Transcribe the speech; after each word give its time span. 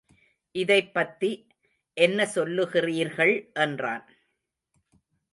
இதைப்பத்தி 0.55 1.29
என்ன 1.97 2.25
சொல்லுகிறீர்கள் 2.35 3.33
என்றான். 3.53 4.05